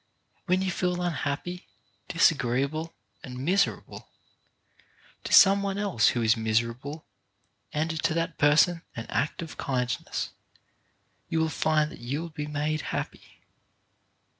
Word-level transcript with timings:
When 0.47 0.63
you 0.63 0.71
feel 0.71 0.99
unhappy, 0.99 1.67
disagreeable 2.07 2.95
and 3.23 3.37
miserable, 3.37 3.99
go 3.99 4.07
to 5.25 5.31
some 5.31 5.61
one 5.61 5.77
else 5.77 6.07
who 6.07 6.23
is 6.23 6.35
miserable 6.35 7.05
and 7.71 8.01
do 8.01 8.15
that 8.15 8.39
person 8.39 8.81
an 8.95 9.05
act 9.09 9.43
of 9.43 9.57
kindness, 9.57 10.29
and 10.31 10.35
you 11.29 11.39
will 11.39 11.49
find 11.49 11.91
that 11.91 11.99
you 11.99 12.21
will 12.21 12.29
be 12.31 12.47
made 12.47 12.81
happy. 12.81 13.43